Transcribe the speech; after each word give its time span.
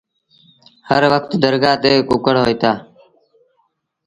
هر 0.89 1.03
وکت 1.13 1.31
درگآه 1.43 1.77
تي 1.81 1.91
ڪُڪڙهوئيٚتآ۔ 2.09 2.71